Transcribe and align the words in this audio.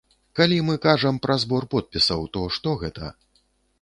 Калі 0.37 0.55
мы 0.69 0.77
кажам 0.85 1.19
пра 1.25 1.35
збор 1.43 1.67
подпісаў, 1.73 2.27
то 2.39 2.47
што 2.57 2.69
гэта? 2.85 3.15